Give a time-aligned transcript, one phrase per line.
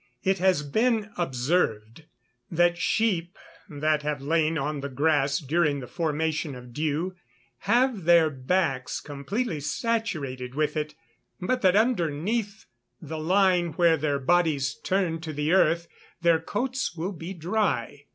[0.23, 2.05] It has been observed
[2.49, 3.37] that sheep
[3.69, 7.13] that have lain on the grass during the formation of dew
[7.69, 10.95] have their backs completely saturated with it,
[11.39, 12.65] but that underneath
[12.99, 15.87] the line where their bodies turn to the earth,
[16.19, 18.05] their coats will be dry.